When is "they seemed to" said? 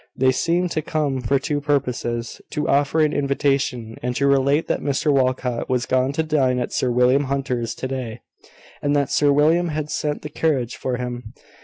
0.15-0.81